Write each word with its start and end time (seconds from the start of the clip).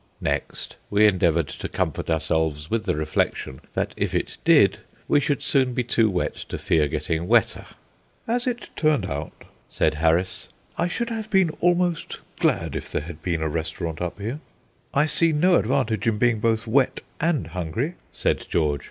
Next, 0.19 0.77
we 0.89 1.05
endeavoured 1.05 1.47
to 1.49 1.69
comfort 1.69 2.09
ourselves 2.09 2.71
with 2.71 2.85
the 2.85 2.95
reflection 2.95 3.61
that 3.75 3.93
if 3.95 4.15
it 4.15 4.39
did 4.43 4.79
we 5.07 5.19
should 5.19 5.43
soon 5.43 5.75
be 5.75 5.83
too 5.83 6.09
wet 6.09 6.33
to 6.49 6.57
fear 6.57 6.87
getting 6.87 7.27
wetter. 7.27 7.67
"As 8.27 8.47
it 8.47 8.71
turned 8.75 9.05
out," 9.05 9.43
said 9.69 9.93
Harris, 10.01 10.49
"I 10.75 10.87
should 10.87 11.11
have 11.11 11.29
been 11.29 11.51
almost 11.59 12.17
glad 12.39 12.75
if 12.75 12.91
there 12.91 13.03
had 13.03 13.21
been 13.21 13.43
a 13.43 13.47
restaurant 13.47 14.01
up 14.01 14.19
here." 14.19 14.39
"I 14.91 15.05
see 15.05 15.33
no 15.33 15.53
advantage 15.53 16.07
in 16.07 16.17
being 16.17 16.39
both 16.39 16.65
wet 16.65 17.01
and 17.19 17.45
hungry," 17.45 17.93
said 18.11 18.47
George. 18.49 18.79